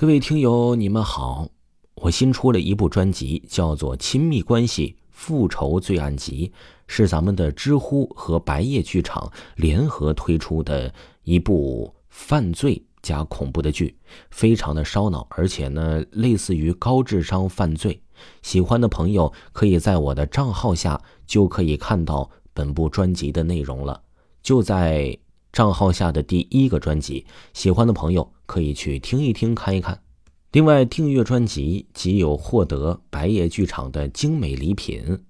[0.00, 1.48] 各位听友，你们好！
[1.96, 6.52] 我新出了一部专辑，叫做《亲密关系复仇罪案集》，
[6.86, 13.98] 是咱们的知乎和白夜剧场联合推出的一部犯罪加恐怖的剧，
[14.30, 18.00] 非常的烧脑，而且呢，类似于高智商犯罪。
[18.40, 24.00] 喜欢的朋友可以在我的账号下就可以看到本部专辑的内容了，
[24.44, 25.18] 就在。
[25.58, 30.00] 账号下的第一个专辑，喜欢的朋友可以去听一听、看一看。
[30.52, 35.24] 另外，订阅专辑即有获得白夜剧场的精美礼品，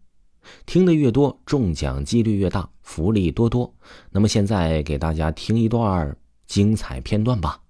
[0.67, 3.75] 听得越多，中奖几率越大，福利多多。
[4.11, 6.15] 那么，现在给大家听一段
[6.47, 7.63] 精彩片段吧。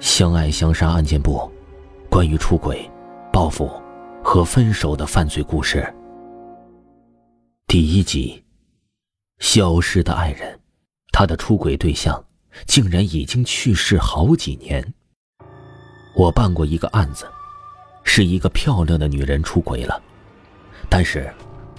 [0.00, 1.46] 相爱相杀案件部，
[2.08, 2.90] 关于出轨、
[3.30, 3.70] 报复
[4.22, 5.94] 和分手的犯罪故事，
[7.66, 8.40] 第一集。
[9.40, 10.58] 消失的爱人，
[11.16, 12.24] 他的出轨对象
[12.66, 14.84] 竟然已经去世好几年。
[16.16, 17.24] 我办过一个案子，
[18.02, 20.02] 是一个漂亮的女人出轨了，
[20.90, 21.32] 但是，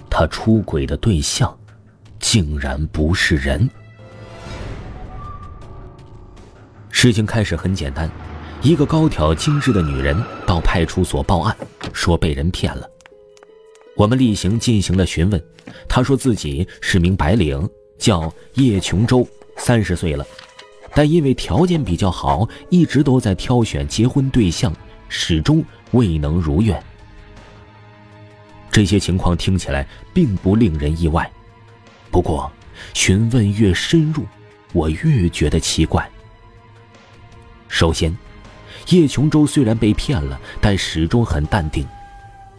[0.08, 1.54] 她出轨的对象，
[2.18, 3.68] 竟然不是人。
[6.90, 8.10] 事情开始很简单，
[8.62, 11.54] 一个高挑精致的女人到派出所报案，
[11.92, 12.88] 说被人骗了。
[13.96, 15.44] 我们例行进行了询问，
[15.86, 17.68] 她说自己是名白领，
[17.98, 20.26] 叫叶琼洲，三十岁了，
[20.94, 24.72] 但因为条件比较好，一直都在挑选结婚对象，
[25.08, 26.82] 始终未能如愿。
[28.70, 31.30] 这些情况听起来并不令人意外，
[32.10, 32.50] 不过
[32.92, 34.26] 询问越深入，
[34.72, 36.06] 我越觉得奇怪。
[37.68, 38.16] 首先，
[38.88, 41.86] 叶琼洲虽然被骗了，但始终很淡定。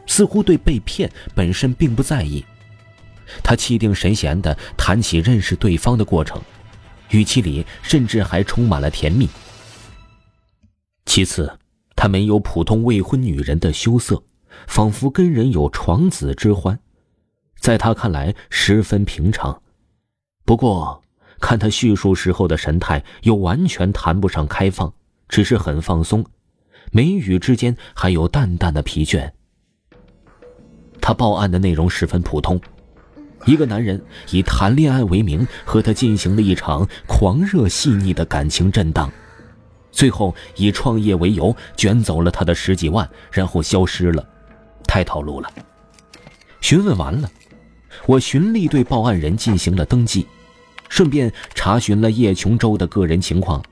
[0.10, 2.44] 似乎对被骗本身并不在意，
[3.44, 6.42] 他气定神闲地谈起认识对方的过程，
[7.12, 9.30] 语气里甚至还充满了甜蜜。
[11.06, 11.58] 其次，
[11.96, 14.24] 他没有普通未婚女人的羞涩，
[14.68, 16.80] 仿佛跟人有床子之欢，
[17.60, 19.62] 在他看来十分平常。
[20.46, 21.02] 不过，
[21.40, 24.94] 看他叙述时候的神态，又完全谈不上开放，
[25.28, 26.26] 只是很放松，
[26.92, 29.32] 眉宇之间还有淡淡的疲倦。
[31.02, 32.60] 他报案的内容十分普通，
[33.46, 39.12] 一个男人以谈恋爱为名和他进行了一场狂热细腻的感情震荡，
[39.92, 44.28] 最后以创业为由卷走了他的十几万，然后消失了，
[44.86, 45.50] 太套路了。
[46.60, 47.30] 询问完了，
[48.06, 50.28] 我循例对报案人进行了登记，
[50.90, 53.64] 顺便查询了叶琼洲的个人情况，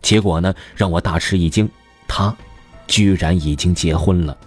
[0.00, 1.68] 结果呢让我大吃一惊，
[2.06, 2.34] 他
[2.86, 4.38] 居然已经结婚了。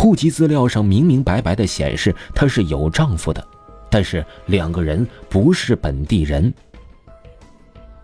[0.00, 3.46] 户籍资料上明明白白的显示她是有丈夫的，
[3.90, 6.50] 但是两个人不是本地人。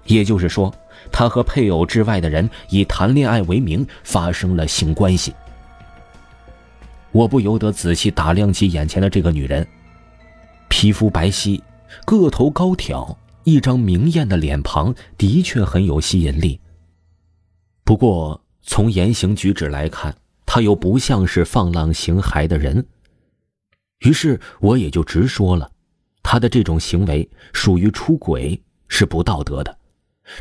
[0.05, 0.71] 也就是说，
[1.11, 5.35] 她和配偶之外的人以谈恋爱为名发生了性关系。
[7.13, 9.67] 我不由得仔细打量起眼前的这个女人，
[10.69, 11.59] 皮肤白皙，
[12.05, 16.61] 个头高挑，一张明艳的脸庞，的确很有吸引力。
[17.85, 20.15] 不过从言行举止来看，
[20.47, 22.87] 他又不像是放浪形骸的人，
[23.99, 25.71] 于是我也就直说了，
[26.23, 29.77] 他的这种行为属于出轨，是不道德的。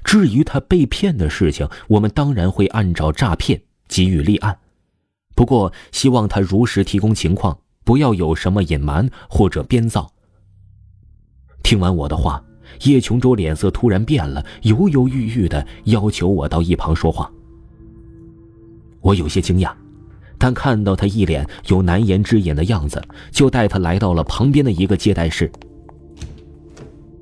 [0.03, 4.57] 至于他被骗的事情，我们当然会按照诈骗给予立案，
[5.35, 10.11] 不过希望他如实提供情况，不要有什么隐瞒或者编造。
[11.61, 12.43] 听完我的话，
[12.83, 17.31] 叶琼州脸色突然变了，犹犹豫豫的要求我到一旁说话。
[19.01, 19.71] 我有些惊讶。
[20.37, 23.01] 但看到他一脸有难言之隐的样子，
[23.31, 25.51] 就带他来到了旁边的一个接待室。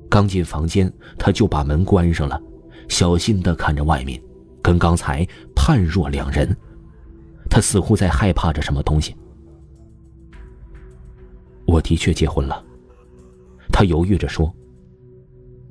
[0.08, 2.40] 刚进房间，他就把门关上了，
[2.88, 4.20] 小心的看着外面，
[4.62, 6.56] 跟刚才判若两人。
[7.50, 9.14] 他似乎在害怕着什么东西。
[11.66, 12.64] 我的确结婚了，
[13.72, 14.52] 他犹豫着说。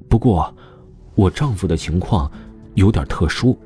[0.10, 0.54] 不过，
[1.16, 2.32] 我丈夫的情况
[2.76, 3.58] 有点特殊。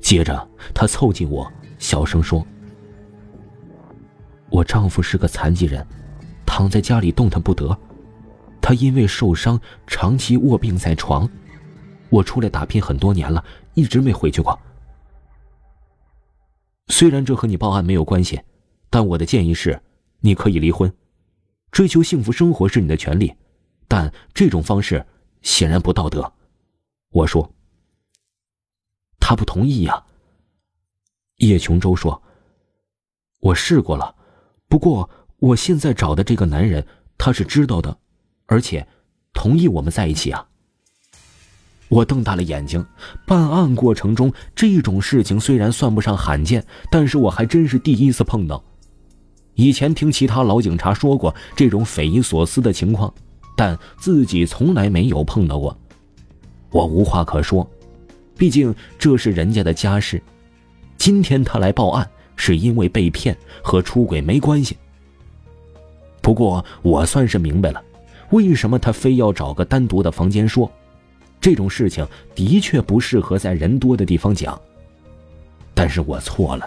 [0.00, 1.50] 接着，他凑近我。
[1.84, 2.42] 小声说
[4.48, 5.86] ：“我丈夫是个残疾人，
[6.46, 7.78] 躺在家里动弹不得。
[8.58, 11.28] 他因为受伤，长期卧病在床。
[12.08, 13.44] 我出来打拼很多年了，
[13.74, 14.58] 一直没回去过。
[16.86, 18.40] 虽然这和你报案没有关系，
[18.88, 19.78] 但我的建议是，
[20.20, 20.90] 你可以离婚。
[21.70, 23.34] 追求幸福生活是你的权利，
[23.86, 25.04] 但这种方式
[25.42, 26.32] 显然不道德。”
[27.12, 27.52] 我说
[29.20, 30.02] ：“他不同意呀。”
[31.48, 32.22] 叶琼洲说
[33.40, 34.14] ：“我试过了，
[34.68, 35.08] 不过
[35.38, 36.84] 我现在找的这个男人，
[37.18, 37.96] 他是知道的，
[38.46, 38.86] 而且
[39.32, 40.46] 同意我们在一起啊。”
[41.88, 42.84] 我瞪大了眼睛，
[43.26, 48.64] 办案过程中这种事情虽然算不上罕见，但是我还真是第一次碰到。
[49.54, 53.12] 以前听其他老警察说过这种匪夷所思的情况，
[53.54, 55.78] 但自己从来没有碰到过。
[56.70, 57.70] 我无话可说，
[58.36, 60.20] 毕竟这是人家的家事。
[60.96, 64.76] 今天他来报案，是因为被骗，和出轨没关系。
[66.22, 67.82] 不过我算是明白了，
[68.30, 70.70] 为什么他非要找个单独的房间说。
[71.40, 74.58] 这种事情的确不适合在人多的地方讲。
[75.74, 76.66] 但是我错了，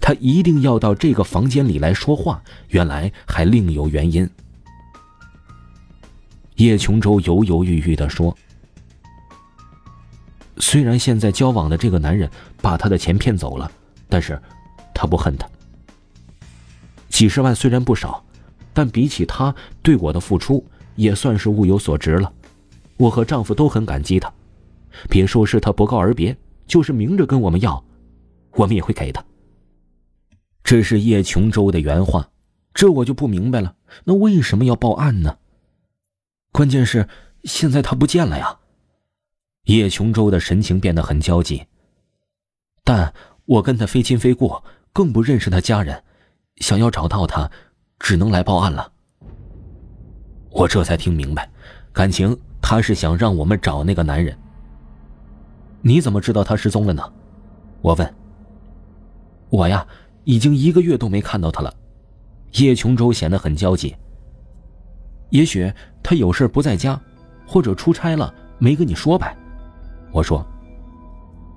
[0.00, 4.28] 他一定要到这个房间里来说话，原来还另有原因。
[6.54, 8.36] 叶琼州犹犹豫豫的说
[10.58, 13.70] ：“虽然现在交往的这个男人把他的钱骗走了，
[14.08, 14.40] 但是，
[14.94, 15.48] 他不恨他。
[17.08, 18.24] 几十万虽然不少，
[18.72, 20.64] 但比起他对我的付出，
[20.94, 22.32] 也算是物有所值了。”
[22.98, 24.32] 我和丈夫都很感激他，
[25.08, 27.82] 别说是他不告而别，就是明着跟我们要，
[28.52, 29.24] 我们也会给他。
[30.62, 32.28] 这是叶琼州的原话，
[32.72, 33.74] 这我就不明白了，
[34.04, 35.38] 那为什么要报案呢？
[36.52, 37.08] 关键是
[37.44, 38.58] 现在他不见了呀！
[39.64, 41.64] 叶琼州的神情变得很焦急。
[42.84, 43.12] 但
[43.44, 44.52] 我跟他非亲非故，
[44.92, 46.02] 更不认识他家人，
[46.56, 47.50] 想要找到他，
[47.98, 48.92] 只能来报案了。
[50.50, 51.50] 我这才听明白，
[51.92, 52.36] 感情。
[52.64, 54.38] 他是想让我们找那个男人。
[55.80, 57.02] 你怎么知道他失踪了呢？
[57.80, 58.14] 我问。
[59.50, 59.84] 我呀，
[60.22, 61.74] 已经一个月都没看到他了。
[62.52, 63.96] 叶琼州显得很焦急。
[65.30, 65.70] 也许
[66.04, 66.98] 他有事不在家，
[67.44, 69.36] 或者出差了，没跟你说呗。
[70.12, 70.46] 我说。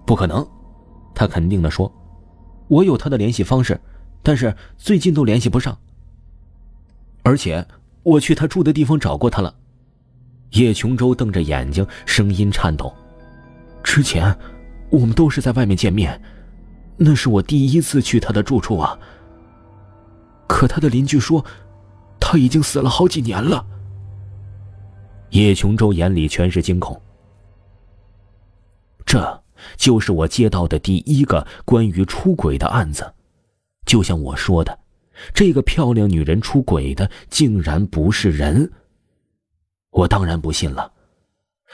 [0.06, 0.48] 不可能，
[1.14, 1.92] 他肯定的说。
[2.68, 3.80] 我有他的联系方式，
[4.24, 5.78] 但是最近都联系不上。
[7.24, 7.66] 而且
[8.04, 9.54] 我去他住的地方找过他了。
[10.52, 12.94] 叶琼州瞪着眼睛，声音颤抖。
[13.84, 14.36] 之前，
[14.90, 16.22] 我们都是在外面见面，
[16.98, 18.98] 那是我第一次去他的住处啊。
[20.48, 21.44] 可他的邻居说，
[22.20, 23.66] 他已经死了好几年了。
[25.32, 27.00] 叶琼州眼里全是惊恐。
[29.16, 29.44] 这
[29.78, 33.14] 就是我接到的第一个关于出轨的案子，
[33.86, 34.78] 就像我说的，
[35.34, 38.70] 这个漂亮女人出轨的竟然不是人。
[39.92, 40.92] 我当然不信了。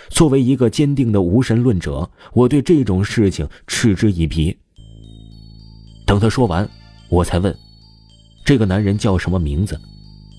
[0.10, 4.56] 作为一个坚定的无神论者，我对这种事情嗤之以鼻。
[6.06, 6.70] 等他说完，
[7.10, 7.58] 我才问
[8.46, 9.82] ：“这个男人叫什么名字？”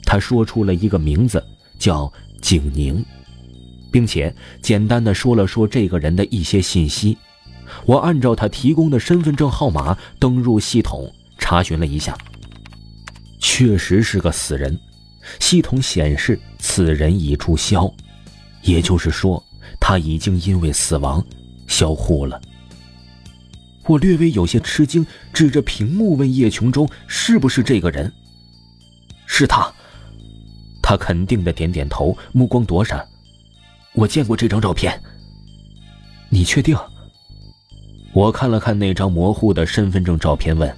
[0.06, 1.44] 他说出了一个名字，
[1.80, 3.04] 叫景宁，
[3.92, 7.16] 并且简单的说了说这个人的一些信息。
[7.86, 12.16] 我按照他提供的身份证号码登入系统查询了一下，
[13.38, 14.78] 确实是个死人。
[15.38, 17.92] 系统显示此人已注销，
[18.62, 19.42] 也就是说，
[19.78, 21.24] 他已经因为死亡
[21.68, 22.40] 销户了。
[23.86, 28.12] 我略微有些吃惊，指着屏幕问叶琼州：“是不是这个人
[29.26, 29.72] ？”“是他。”
[30.82, 33.06] 他肯定的点点头，目光躲闪。
[33.94, 35.00] “我见过这张照片。
[36.30, 36.76] ”“你确定？”
[38.14, 40.76] 我看了看那张模糊的身份证照片，问：“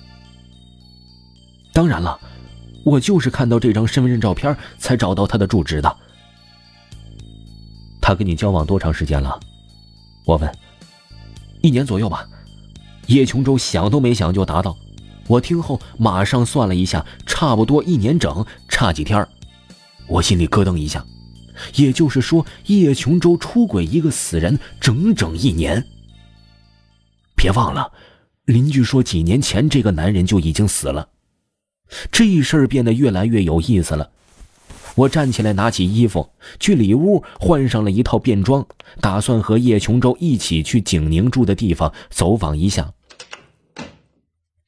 [1.73, 2.19] 当然了。”
[2.85, 5.97] 我就是看到这张身份证照片才找到他的住址的。
[7.99, 9.41] 他跟你交往多长时间了？
[10.27, 10.53] 我问。
[11.63, 12.29] 一年左右吧。
[13.07, 14.77] 叶琼州想都没想就答道。
[15.27, 19.27] 我听后马上算了一下，差不多一年整，差几天
[20.07, 21.03] 我心里咯噔一下。
[21.77, 25.85] 也就是说，叶琼州出轨一个死人整整一年。
[27.37, 27.93] 别忘了，
[28.45, 31.09] 邻居说几年前这个男人就已经死了。
[32.11, 34.11] 这事儿变得越来越有意思了。
[34.95, 36.31] 我站起来，拿起衣服，
[36.61, 38.65] 去里屋换上了一套便装，
[39.01, 42.93] 打算和叶琼州一起去景宁住的地方走访一下。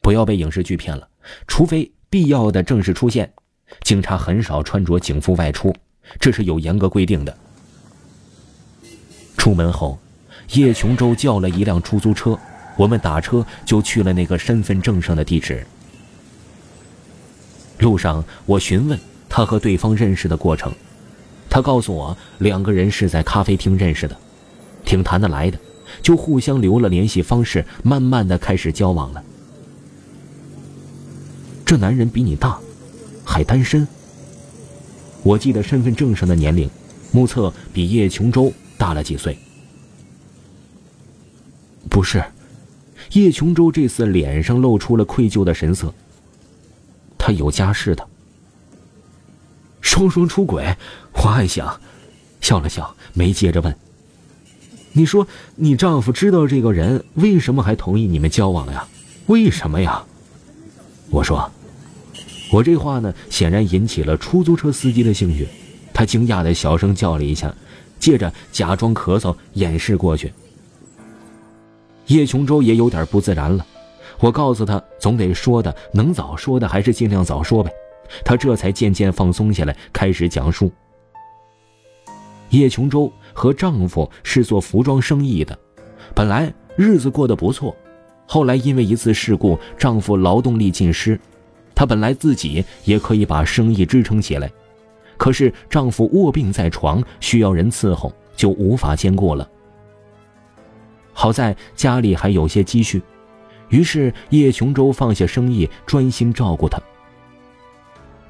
[0.03, 1.09] 不要被影视剧骗了，
[1.47, 3.33] 除非必要的正式出现，
[3.83, 5.73] 警察很少穿着警服外出，
[6.19, 7.37] 这是有严格规定的。
[9.37, 9.99] 出门后，
[10.53, 12.39] 叶琼州叫了一辆出租车，
[12.77, 15.67] 我们打车就去了那个身份证上的地址。
[17.79, 18.99] 路上，我询问
[19.29, 20.73] 他和对方认识的过程，
[21.51, 24.17] 他告诉我两个人是在咖啡厅认识的，
[24.85, 25.59] 挺谈得来的，
[26.03, 29.23] 就互相留了联系方式，慢慢的开始交往了。
[31.65, 32.59] 这男人比你大，
[33.25, 33.87] 还单身。
[35.27, 36.71] 我记得身份证上的年龄，
[37.11, 39.37] 目测比叶琼州大了几岁。
[41.91, 42.25] 不是，
[43.11, 45.93] 叶琼州这次脸上露出了愧疚的神色。
[47.19, 48.07] 他有家室的，
[49.81, 50.77] 双双出轨，
[51.15, 51.81] 我暗想，
[52.41, 53.77] 笑了笑，没接着问。
[54.93, 58.87] 你说你丈夫知道这个人，为什么还同意你们交往呀？
[59.27, 60.05] 为什么呀？
[61.11, 61.51] 我说，
[62.51, 65.47] 我这话呢，显然引起了出租车司机的兴趣，
[65.93, 67.55] 他惊讶的小声叫了一下，
[67.99, 70.33] 接着假装咳嗽掩饰过去。
[72.07, 73.67] 叶琼州也有点不自然了，
[74.21, 77.71] 我告诉他，总得说的，能早说的还是尽量早说呗。
[78.25, 80.71] 他这才渐渐放松下来，开始讲述。
[82.51, 83.13] 叶琼州。
[83.39, 85.59] 和丈夫是做服装生意的，
[86.15, 87.77] 本来日子过得不错，
[88.25, 91.21] 后来因为一次事故，丈夫劳动力尽失，
[91.77, 94.51] 她本来自己也可以把生意支撑起来，
[95.17, 99.49] 可是丈夫卧病在床，需要人伺候，就无法兼顾了。
[101.13, 103.03] 好在家里还有些积蓄，
[103.69, 106.81] 于是叶琼州放下生意，专心照顾她。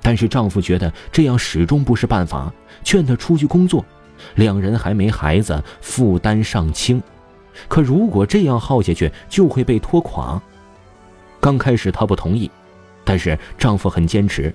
[0.03, 2.53] 但是丈夫觉得这样始终不是办法，
[2.85, 3.85] 劝她出去工作。
[4.37, 7.03] 两人还没孩子，负担尚轻，
[7.69, 10.41] 可如果这样耗下去，就会被拖垮。
[11.39, 12.51] 刚开始她不同意，
[13.07, 14.53] 但是丈夫很坚持，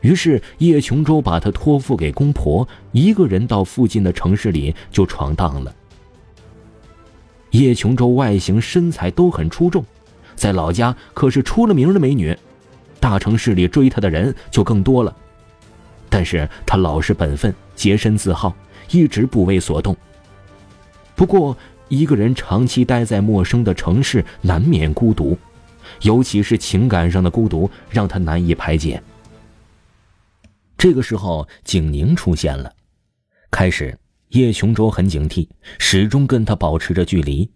[0.00, 5.74] 于是叶琼州把她托付给公婆，一个人到附近的城市里就闯荡了。
[7.50, 9.84] 叶琼州外形身材都很出众，
[10.36, 12.34] 在老家可是出了名的美女，
[13.00, 15.14] 大城市里追她的人就更多了。
[16.08, 18.54] 但是她老实本分，洁身自好。
[18.90, 19.94] 一直不为所动。
[21.14, 21.54] 不过，
[21.88, 25.36] 一个人长期待在陌生的城市，难免孤独，
[26.02, 29.02] 尤其是情感上的孤独，让他难以排解。
[30.76, 32.72] 这个时候，景宁出现了。
[33.50, 37.50] 开始，叶琼州很警惕，始终跟他保持着距离。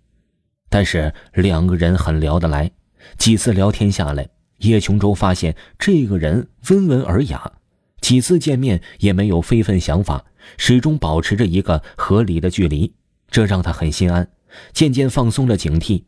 [0.68, 2.70] 但是两个人很聊得来，
[3.18, 7.52] 几次聊天下来，叶琼州发现这个人温文尔雅，
[8.00, 10.24] 几次见面也没有非分想法。
[10.56, 12.92] 始终保持着一个合理的距离，
[13.30, 14.28] 这让他很心安，
[14.72, 16.02] 渐渐放松了警惕。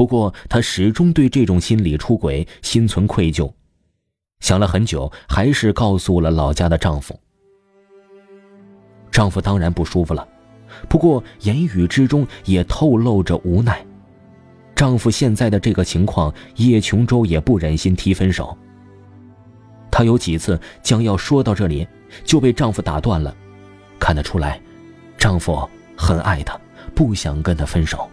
[0.00, 3.52] 不过，他始终对这种心理出轨心存愧疚，
[4.38, 7.20] 想了很久，还是告诉了老家的丈夫。
[9.10, 10.26] 丈夫当然不舒服了，
[10.88, 13.84] 不过言语之中也透露着无奈。
[14.74, 18.56] 丈夫现在的这个情况，叶琼州也不忍心提分手。
[19.90, 21.86] 她有几次将要说到这里。
[22.24, 23.36] 就被丈夫打断了，
[23.98, 24.58] 看得出来，
[25.18, 26.58] 丈夫很爱她，
[26.94, 28.08] 不想跟她分手。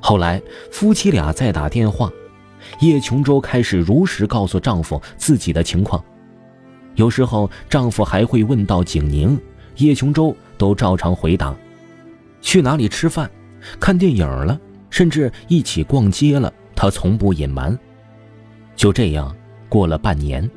[0.00, 0.42] 后来
[0.72, 2.10] 夫妻俩再打电话，
[2.80, 6.02] 叶琼州开始如实告诉丈夫自己的情况，
[6.94, 9.38] 有时候丈夫还会问到景宁，
[9.76, 11.54] 叶琼州都照常回答。
[12.40, 13.30] 去哪里吃饭、
[13.78, 17.78] 看电影了，甚至一起逛街了，她从不隐瞒。
[18.74, 19.34] 就这样
[19.68, 20.50] 过了半年。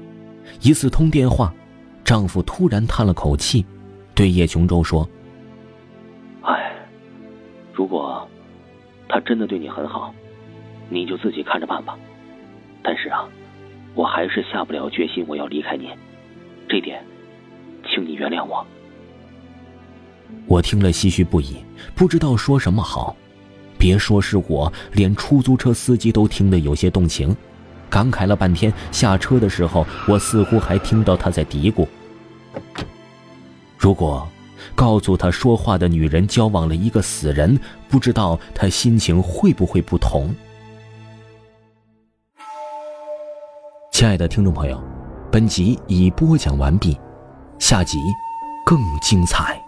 [0.62, 1.53] 一次通电话，
[2.05, 3.65] 丈夫突然叹了口气，
[4.15, 5.07] 对叶琼州说
[6.43, 6.73] ：“哎，
[7.73, 8.25] 如果
[9.13, 10.12] 他真的对你很好，
[10.89, 11.96] 你就自己看着办吧。
[12.82, 13.24] 但是啊，
[13.93, 15.88] 我还是下不了决心，我要离开你。
[16.67, 17.00] 这点，
[17.88, 18.65] 请你原谅我。”
[20.50, 21.58] 我听了唏嘘不已，
[21.93, 23.15] 不知道说什么好。
[23.77, 27.38] 别说是我，连出租车司机都听得有些动情。
[27.91, 31.88] 感慨了半天，下车的时候，我似乎还听到他在嘀咕
[33.77, 34.27] ：“如果
[34.75, 40.34] 告诉他说话的女人交往了一个死人，不知道他心情会不会不同。”
[43.93, 44.84] 亲爱的听众朋友，
[45.32, 47.00] 本集已播讲完毕，
[47.60, 47.98] 下集
[48.65, 49.62] 更精彩。